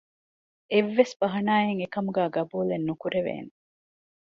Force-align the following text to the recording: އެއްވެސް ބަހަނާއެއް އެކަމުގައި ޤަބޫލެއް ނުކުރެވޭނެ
އެއްވެސް 0.71 1.13
ބަހަނާއެއް 1.19 1.81
އެކަމުގައި 1.83 2.31
ޤަބޫލެއް 2.35 2.87
ނުކުރެވޭނެ 2.87 3.51